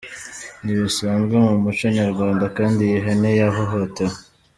[0.63, 4.17] Ntibisanzwe mu muco nyarwanda kandi iyi hene yahohotewe.